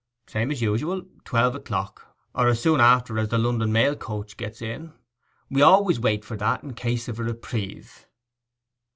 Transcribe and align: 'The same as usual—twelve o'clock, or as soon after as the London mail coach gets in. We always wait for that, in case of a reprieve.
'The 0.25 0.31
same 0.31 0.49
as 0.49 0.63
usual—twelve 0.63 1.53
o'clock, 1.53 2.15
or 2.33 2.47
as 2.47 2.59
soon 2.59 2.79
after 2.79 3.19
as 3.19 3.29
the 3.29 3.37
London 3.37 3.71
mail 3.71 3.95
coach 3.95 4.35
gets 4.35 4.59
in. 4.59 4.93
We 5.51 5.61
always 5.61 5.99
wait 5.99 6.25
for 6.25 6.35
that, 6.37 6.63
in 6.63 6.73
case 6.73 7.07
of 7.07 7.19
a 7.19 7.23
reprieve. 7.23 8.07